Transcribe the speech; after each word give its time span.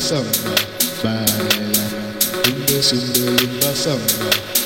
samba, 0.00 0.24
baila, 1.02 1.84
un 2.48 2.66
beso, 2.66 2.96
un 2.96 3.60
beso, 3.60 3.94
un 3.94 4.59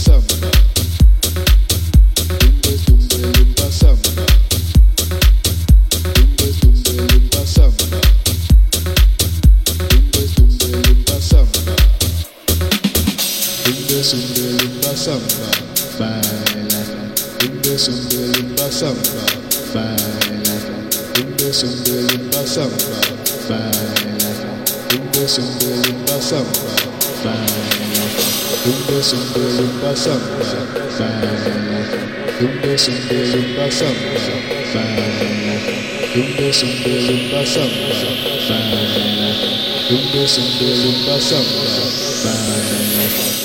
Thank 0.00 0.32
you. 0.32 0.38
samba, 25.38 26.20
samba, 26.20 26.78
Tumbe 28.48 29.02
sumbe 29.02 29.40
lumba 29.56 29.94
sam 29.96 30.20
sam 30.96 31.12
Tumbe 32.38 32.78
sumbe 32.78 33.18
lumba 33.30 33.70
sam 33.70 33.96
sam 34.72 34.88
Tumbe 36.12 36.52
sumbe 36.52 36.94
lumba 37.06 37.44
sam 37.44 37.70
sam 38.48 38.62
Tumbe 39.88 40.26
sumbe 40.26 40.68
lumba 40.82 41.20
sam 41.20 41.44
sam 42.22 43.37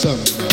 some. 0.00 0.49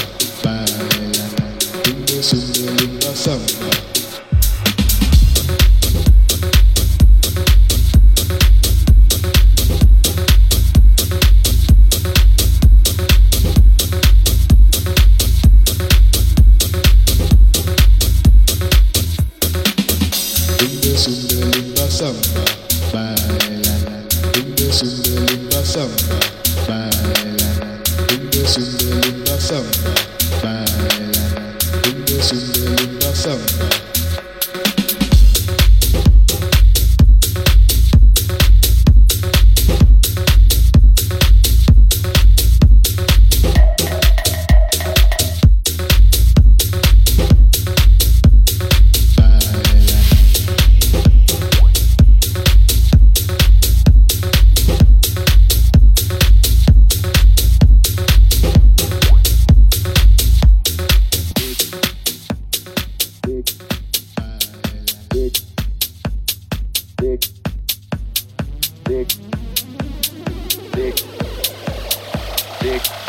week. 72.78 73.07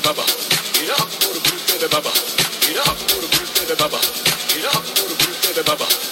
Baba. 0.00 0.24
Get 0.74 0.90
up, 0.90 1.08
boots 1.08 1.78
to 1.78 1.88
Baba. 1.88 2.10
Get 2.60 2.76
up, 4.64 4.82
boots 4.82 5.54
to 5.54 5.64
Baba. 5.64 6.03